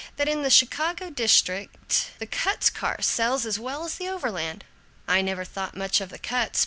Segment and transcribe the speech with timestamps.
[0.15, 4.65] that in the Chicago district the Kutz Kar sells as well as the Overland?
[5.07, 6.59] I never thought much of the Kutz.